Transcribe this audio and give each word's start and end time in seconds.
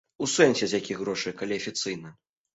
У 0.25 0.29
сэнсе, 0.35 0.69
з 0.71 0.79
якіх 0.79 1.03
грошай, 1.03 1.37
калі 1.43 1.61
афіцыйна? 1.63 2.17